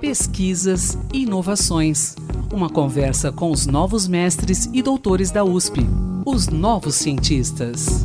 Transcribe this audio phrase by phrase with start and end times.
[0.00, 2.14] Pesquisas e inovações.
[2.52, 5.80] Uma conversa com os novos mestres e doutores da USP,
[6.26, 8.04] os novos cientistas.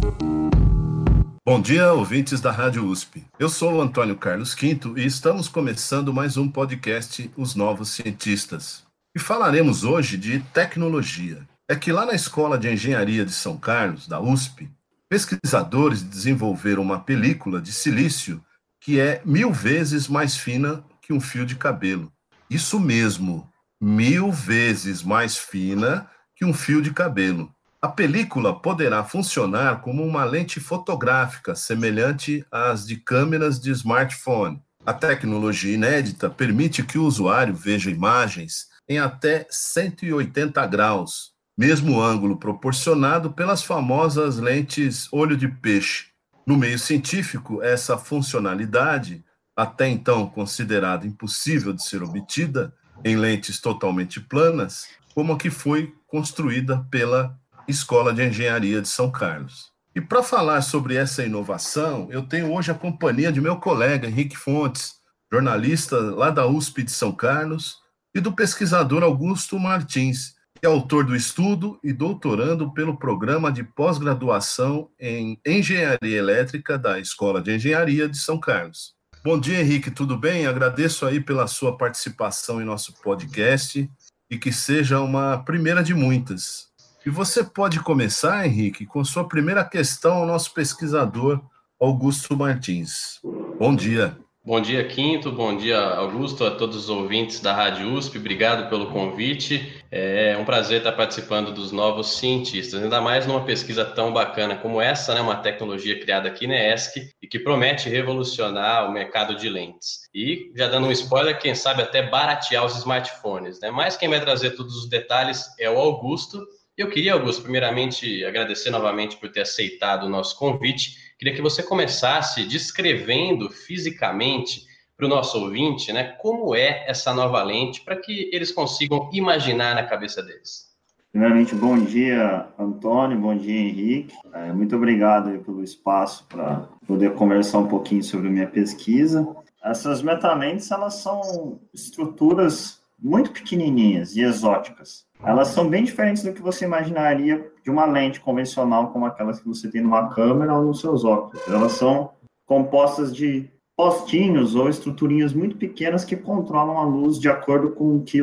[1.45, 3.25] Bom dia, ouvintes da Rádio USP.
[3.37, 8.83] Eu sou o Antônio Carlos Quinto e estamos começando mais um podcast Os Novos Cientistas.
[9.15, 11.45] E falaremos hoje de tecnologia.
[11.67, 14.69] É que lá na Escola de Engenharia de São Carlos, da USP,
[15.09, 18.41] pesquisadores desenvolveram uma película de silício
[18.81, 22.13] que é mil vezes mais fina que um fio de cabelo.
[22.47, 23.49] Isso mesmo,
[23.81, 27.51] mil vezes mais fina que um fio de cabelo.
[27.81, 34.61] A película poderá funcionar como uma lente fotográfica semelhante às de câmeras de smartphone.
[34.85, 42.37] A tecnologia inédita permite que o usuário veja imagens em até 180 graus, mesmo ângulo
[42.37, 46.09] proporcionado pelas famosas lentes olho de peixe.
[46.45, 49.23] No meio científico, essa funcionalidade,
[49.59, 52.73] até então considerada impossível de ser obtida
[53.03, 59.11] em lentes totalmente planas, como a que foi construída pela Escola de Engenharia de São
[59.11, 59.73] Carlos.
[59.93, 64.37] E para falar sobre essa inovação, eu tenho hoje a companhia de meu colega Henrique
[64.37, 64.93] Fontes,
[65.29, 67.79] jornalista lá da USP de São Carlos,
[68.15, 74.89] e do pesquisador Augusto Martins, é autor do estudo e doutorando pelo programa de pós-graduação
[74.97, 78.97] em Engenharia Elétrica da Escola de Engenharia de São Carlos.
[79.21, 80.47] Bom dia, Henrique, tudo bem?
[80.47, 83.91] Agradeço aí pela sua participação em nosso podcast
[84.31, 86.69] e que seja uma primeira de muitas.
[87.05, 91.41] E você pode começar, Henrique, com sua primeira questão ao nosso pesquisador
[91.77, 93.19] Augusto Martins.
[93.59, 94.17] Bom dia.
[94.41, 95.33] Bom dia, Quinto.
[95.33, 98.17] Bom dia, Augusto, a todos os ouvintes da Rádio USP.
[98.17, 99.83] Obrigado pelo convite.
[99.91, 104.79] É um prazer estar participando dos novos cientistas, ainda mais numa pesquisa tão bacana como
[104.79, 105.19] essa, né?
[105.19, 110.09] Uma tecnologia criada aqui na ESC e que promete revolucionar o mercado de lentes.
[110.15, 113.69] E já dando um spoiler, quem sabe até baratear os smartphones, né?
[113.69, 116.39] Mas quem vai trazer todos os detalhes é o Augusto.
[116.77, 121.61] Eu queria, Augusto, primeiramente agradecer novamente por ter aceitado o nosso convite Queria que você
[121.61, 124.65] começasse descrevendo fisicamente
[124.95, 129.75] para o nosso ouvinte, né, como é essa nova lente, para que eles consigam imaginar
[129.75, 130.69] na cabeça deles.
[131.11, 134.15] Primeiramente, bom dia, Antônio, bom dia, Henrique.
[134.33, 139.27] É, muito obrigado pelo espaço para poder conversar um pouquinho sobre a minha pesquisa.
[139.61, 145.05] Essas metalentes, elas são estruturas muito pequenininhas e exóticas.
[145.23, 149.47] Elas são bem diferentes do que você imaginaria de uma lente convencional como aquelas que
[149.47, 151.41] você tem numa câmera ou nos seus óculos.
[151.47, 152.11] Elas são
[152.45, 158.03] compostas de postinhos ou estruturinhas muito pequenas que controlam a luz de acordo com o
[158.03, 158.19] que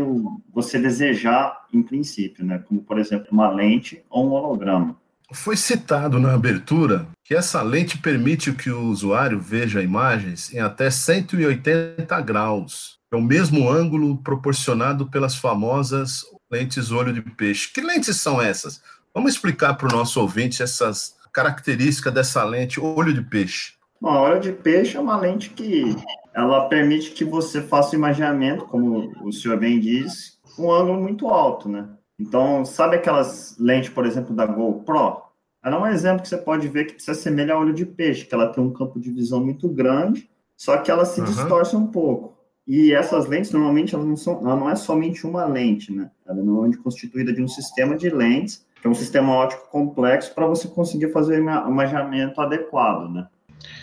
[0.53, 2.59] você desejar em princípio, né?
[2.67, 4.97] Como, por exemplo, uma lente ou um holograma.
[5.33, 10.91] Foi citado na abertura que essa lente permite que o usuário veja imagens em até
[10.91, 12.99] 180 graus.
[13.11, 17.73] É o mesmo ângulo proporcionado pelas famosas lentes olho de peixe.
[17.73, 18.83] Que lentes são essas?
[19.15, 23.75] Vamos explicar para o nosso ouvinte essas características dessa lente olho de peixe.
[24.01, 25.97] Bom, a olho de peixe é uma lente que
[26.35, 31.01] ela permite que você faça o imaginamento, como o senhor bem diz, com um ângulo
[31.01, 31.89] muito alto, né?
[32.19, 35.23] Então, sabe aquelas lentes, por exemplo, da GoPro?
[35.65, 38.25] Ela é um exemplo que você pode ver que se assemelha a olho de peixe,
[38.25, 41.27] que ela tem um campo de visão muito grande, só que ela se uhum.
[41.27, 42.36] distorce um pouco.
[42.67, 46.11] E essas lentes, normalmente, elas não são, ela não é somente uma lente, né?
[46.27, 50.35] Ela é normalmente constituída de um sistema de lentes, que é um sistema óptico complexo
[50.35, 53.29] para você conseguir fazer o imaginamento adequado, né?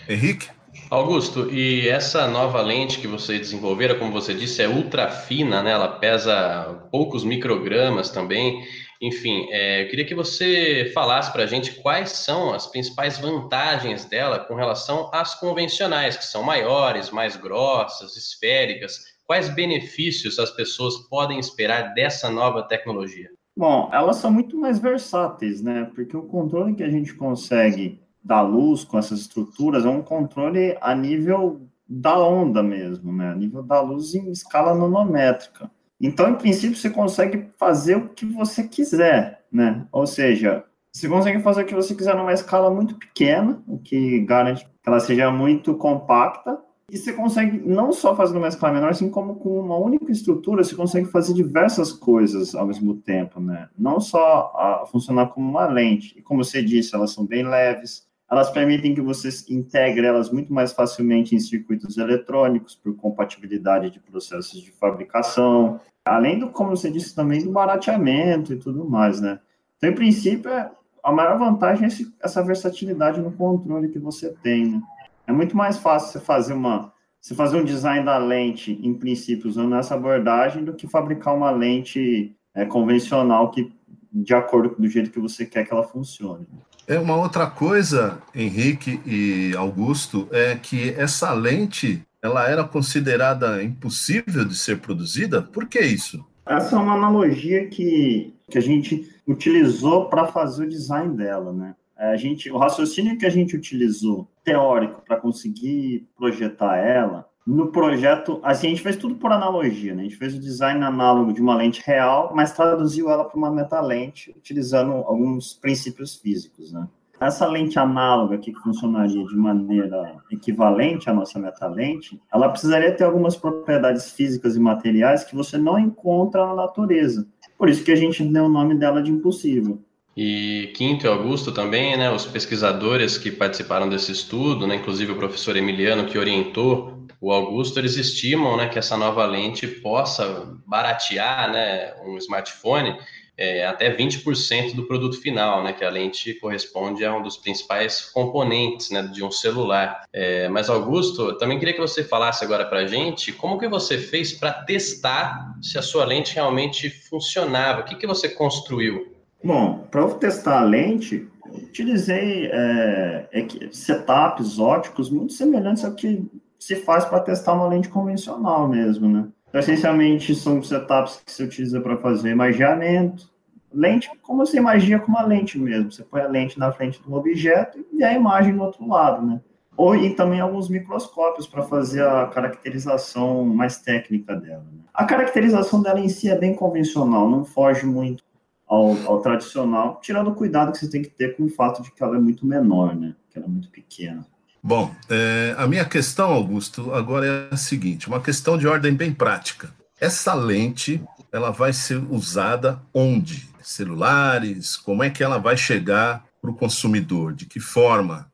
[0.08, 0.50] Henrique?
[0.90, 5.72] Augusto, e essa nova lente que você desenvolveram, como você disse, é ultra fina, né?
[5.72, 8.64] Ela pesa poucos microgramas também.
[9.03, 14.06] Enfim, é, eu queria que você falasse para a gente quais são as principais vantagens
[14.06, 18.97] dela com relação às convencionais, que são maiores, mais grossas, esféricas.
[19.28, 23.30] Quais benefícios as pessoas podem esperar dessa nova tecnologia?
[23.58, 25.92] Bom, elas são muito mais versáteis, né?
[25.94, 30.78] Porque o controle que a gente consegue da luz com essas estruturas é um controle
[30.80, 33.31] a nível da onda mesmo, né?
[33.31, 35.69] A nível da luz em escala nanométrica.
[36.06, 39.88] Então, em princípio, você consegue fazer o que você quiser, né?
[39.90, 44.20] Ou seja, você consegue fazer o que você quiser numa escala muito pequena, o que
[44.20, 46.60] garante que ela seja muito compacta.
[46.92, 50.62] E você consegue não só fazer numa escala menor, assim como com uma única estrutura,
[50.64, 53.70] você consegue fazer diversas coisas ao mesmo tempo, né?
[53.80, 56.14] Não só funcionar como uma lente.
[56.20, 60.52] E como você disse, elas são bem leves, elas permitem que você integre elas muito
[60.54, 66.90] mais facilmente em circuitos eletrônicos, por compatibilidade de processos de fabricação, além do, como você
[66.90, 69.40] disse, também do barateamento e tudo mais, né?
[69.78, 70.72] Então, em princípio, é,
[71.04, 74.81] a maior vantagem é esse, essa versatilidade no controle que você tem, né?
[75.28, 76.92] É muito mais fácil você fazer uma
[77.22, 81.52] se fazer um design da lente, em princípio, usando essa abordagem, do que fabricar uma
[81.52, 83.72] lente é, convencional que
[84.12, 86.46] de acordo com o jeito que você quer que ela funcione.
[86.88, 94.45] É uma outra coisa, Henrique e Augusto, é que essa lente ela era considerada impossível
[94.45, 95.41] de ser produzida.
[95.41, 96.25] Por que isso?
[96.45, 101.75] Essa é uma analogia que, que a gente utilizou para fazer o design dela, né?
[101.97, 107.68] É, a gente, o raciocínio que a gente utilizou teórico para conseguir projetar ela no
[107.72, 110.01] projeto, assim, a gente fez tudo por analogia, né?
[110.01, 113.51] A gente fez o design análogo de uma lente real, mas traduziu ela para uma
[113.51, 116.88] metalente, utilizando alguns princípios físicos, né?
[117.19, 123.36] Essa lente análoga que funcionaria de maneira equivalente à nossa metalente, ela precisaria ter algumas
[123.36, 127.25] propriedades físicas e materiais que você não encontra na natureza.
[127.57, 129.80] Por isso que a gente deu o nome dela de impossível.
[130.16, 135.18] E Quinto e Augusto também, né, os pesquisadores que participaram desse estudo, né, inclusive o
[135.18, 141.50] professor Emiliano que orientou o Augusto, eles estimam né, que essa nova lente possa baratear
[141.50, 142.98] né, um smartphone
[143.38, 148.02] é, até 20% do produto final, né, que a lente corresponde a um dos principais
[148.02, 150.04] componentes né, de um celular.
[150.12, 153.98] É, mas, Augusto, também queria que você falasse agora para a gente como que você
[153.98, 159.16] fez para testar se a sua lente realmente funcionava, o que, que você construiu?
[159.42, 163.30] Bom, para eu testar a lente, utilizei é,
[163.72, 166.30] setups óticos muito semelhantes ao que
[166.63, 169.27] se faz para testar uma lente convencional mesmo, né?
[169.50, 173.30] Então, essencialmente, são setups que se utiliza para fazer imagiamento.
[173.71, 175.92] Lente, como você imagia com uma lente mesmo.
[175.92, 179.42] Você põe a lente na frente do objeto e a imagem do outro lado, né?
[179.75, 184.63] Ou e também alguns microscópios para fazer a caracterização mais técnica dela.
[184.71, 184.83] Né?
[184.94, 188.24] A caracterização dela em si é bem convencional, não foge muito
[188.66, 191.92] ao, ao, tradicional, tirando o cuidado que você tem que ter com o fato de
[191.92, 193.16] que ela é muito menor, né?
[193.30, 194.25] Que ela é muito pequena.
[194.65, 199.13] Bom, é, a minha questão, Augusto, agora é a seguinte: uma questão de ordem bem
[199.13, 199.69] prática.
[200.00, 203.50] Essa lente, ela vai ser usada onde?
[203.62, 204.77] Celulares?
[204.77, 207.33] Como é que ela vai chegar para o consumidor?
[207.33, 208.30] De que forma?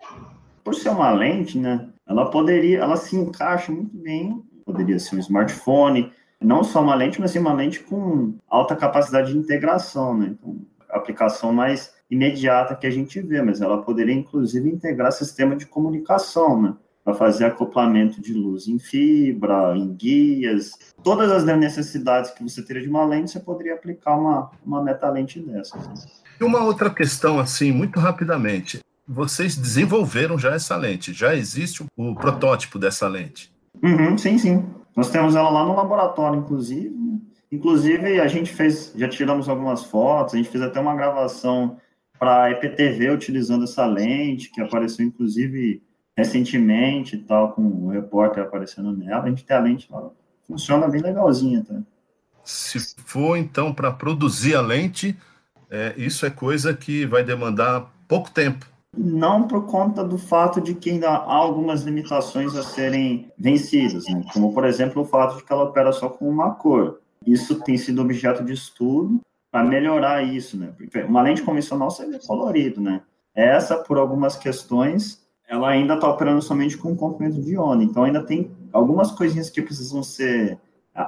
[0.63, 1.89] Por ser uma lente, né?
[2.07, 4.43] Ela poderia, ela se encaixa muito bem.
[4.63, 9.31] Poderia ser um smartphone, não só uma lente, mas sim uma lente com alta capacidade
[9.31, 10.27] de integração, né?
[10.27, 10.57] Então,
[10.89, 16.61] aplicação mais imediata que a gente vê, mas ela poderia inclusive integrar sistema de comunicação,
[16.61, 16.73] né?
[17.03, 20.71] Para fazer acoplamento de luz em fibra, em guias,
[21.03, 25.39] todas as necessidades que você teria de uma lente, você poderia aplicar uma, uma metalente
[25.39, 25.87] dessas.
[25.87, 25.93] Né?
[26.39, 28.79] E uma outra questão, assim, muito rapidamente.
[29.07, 33.51] Vocês desenvolveram já essa lente, já existe o protótipo dessa lente?
[33.81, 34.65] Uhum, sim, sim.
[34.95, 36.93] Nós temos ela lá no laboratório, inclusive.
[37.51, 41.77] Inclusive, a gente fez, já tiramos algumas fotos, a gente fez até uma gravação
[42.19, 45.81] para a EPTV utilizando essa lente, que apareceu inclusive
[46.15, 49.23] recentemente e tal, com o repórter aparecendo nela.
[49.23, 50.09] A gente tem a lente lá,
[50.45, 51.81] funciona bem legalzinha, tá?
[52.43, 55.15] Se for então para produzir a lente,
[55.69, 58.65] é, isso é coisa que vai demandar pouco tempo.
[58.97, 64.23] Não por conta do fato de que ainda há algumas limitações a serem vencidas, né?
[64.33, 66.99] como por exemplo o fato de que ela opera só com uma cor.
[67.31, 69.21] Isso tem sido objeto de estudo
[69.51, 70.73] para melhorar isso, né?
[70.77, 73.01] Porque uma lente convencional você vê colorido, né?
[73.35, 78.23] Essa, por algumas questões, ela ainda está operando somente com comprimento de ione, então ainda
[78.23, 80.59] tem algumas coisinhas que precisam ser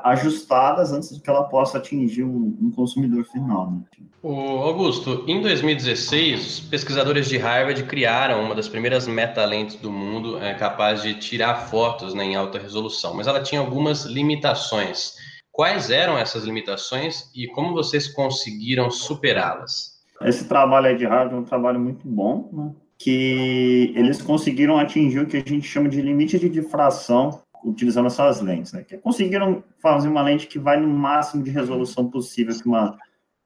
[0.04, 3.72] ajustadas antes de que ela possa atingir um, um consumidor final.
[3.72, 3.82] Né?
[4.24, 10.54] O Augusto, em 2016, pesquisadores de Harvard criaram uma das primeiras metalentes do mundo é,
[10.54, 15.16] capaz de tirar fotos né, em alta resolução, mas ela tinha algumas limitações.
[15.52, 20.00] Quais eram essas limitações e como vocês conseguiram superá-las?
[20.22, 22.72] Esse trabalho aí de Harvard é um trabalho muito bom, né?
[22.98, 28.42] que eles conseguiram atingir o que a gente chama de limite de difração utilizando essas
[28.42, 28.84] lentes, né?
[28.84, 32.98] Que conseguiram fazer uma lente que vai no máximo de resolução possível que, uma,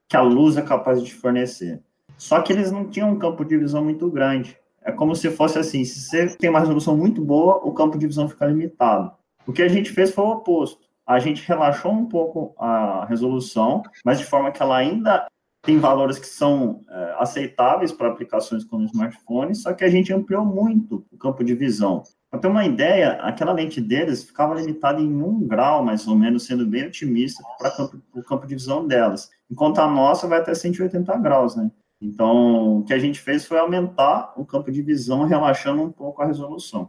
[0.07, 1.81] que a luz é capaz de fornecer.
[2.17, 4.57] Só que eles não tinham um campo de visão muito grande.
[4.83, 8.07] É como se fosse assim, se você tem uma resolução muito boa, o campo de
[8.07, 9.11] visão fica limitado.
[9.47, 13.83] O que a gente fez foi o oposto a gente relaxou um pouco a resolução,
[14.03, 15.27] mas de forma que ela ainda
[15.61, 20.45] tem valores que são é, aceitáveis para aplicações como smartphones, só que a gente ampliou
[20.45, 22.03] muito o campo de visão.
[22.29, 26.45] Para ter uma ideia, aquela lente deles ficava limitada em um grau, mais ou menos,
[26.45, 31.17] sendo bem otimista para o campo de visão delas, enquanto a nossa vai até 180
[31.17, 31.71] graus, né?
[32.01, 36.21] Então, o que a gente fez foi aumentar o campo de visão, relaxando um pouco
[36.21, 36.87] a resolução.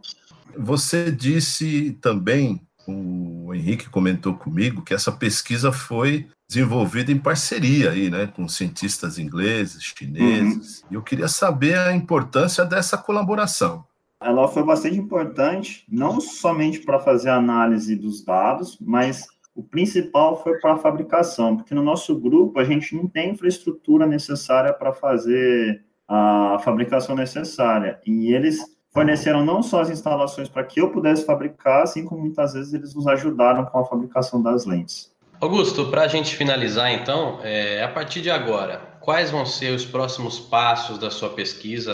[0.55, 8.09] Você disse também o Henrique comentou comigo que essa pesquisa foi desenvolvida em parceria aí,
[8.09, 10.81] né, com cientistas ingleses, chineses.
[10.81, 10.87] Uhum.
[10.91, 13.85] E eu queria saber a importância dessa colaboração.
[14.21, 20.59] ela foi bastante importante, não somente para fazer análise dos dados, mas o principal foi
[20.59, 25.83] para a fabricação, porque no nosso grupo a gente não tem infraestrutura necessária para fazer
[26.07, 27.99] a fabricação necessária.
[28.05, 32.53] E eles forneceram não só as instalações para que eu pudesse fabricar, assim como muitas
[32.53, 35.11] vezes eles nos ajudaram com a fabricação das lentes.
[35.39, 39.85] Augusto, para a gente finalizar então, é, a partir de agora, quais vão ser os
[39.85, 41.93] próximos passos da sua pesquisa?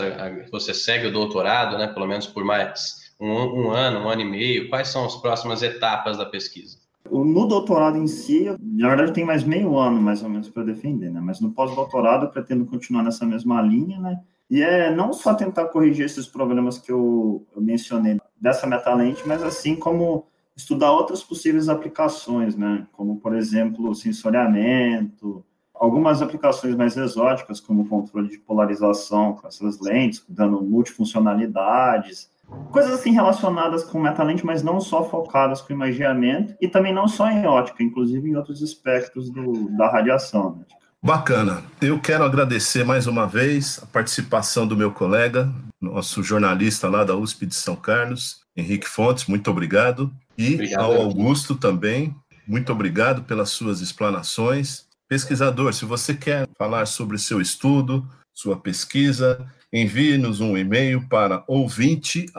[0.50, 4.24] Você segue o doutorado, né, pelo menos por mais um, um ano, um ano e
[4.24, 4.70] meio.
[4.70, 6.78] Quais são as próximas etapas da pesquisa?
[7.10, 11.10] No doutorado em si, na verdade tem mais meio ano, mais ou menos, para defender,
[11.12, 11.20] né?
[11.22, 14.20] Mas no pós-doutorado eu pretendo continuar nessa mesma linha, né?
[14.50, 19.42] E é não só tentar corrigir esses problemas que eu, eu mencionei dessa metalente, mas
[19.42, 22.86] assim como estudar outras possíveis aplicações, né?
[22.92, 30.24] Como, por exemplo, sensoriamento, algumas aplicações mais exóticas, como controle de polarização com essas lentes,
[30.28, 32.30] dando multifuncionalidades,
[32.70, 37.28] coisas assim relacionadas com metalente, mas não só focadas com imaginamento, e também não só
[37.28, 40.56] em ótica, inclusive em outros aspectos do, da radiação.
[40.56, 40.64] Né?
[41.04, 41.62] Bacana.
[41.82, 47.14] Eu quero agradecer mais uma vez a participação do meu colega, nosso jornalista lá da
[47.14, 50.10] USP de São Carlos, Henrique Fontes, muito obrigado.
[50.38, 52.16] E obrigado, ao Augusto também,
[52.48, 54.86] muito obrigado pelas suas explanações.
[55.06, 62.32] Pesquisador, se você quer falar sobre seu estudo, sua pesquisa, envie-nos um e-mail para ouvinte.usp.br.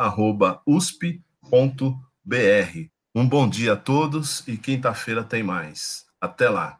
[3.14, 6.04] Um bom dia a todos e quinta-feira tem mais.
[6.20, 6.80] Até lá.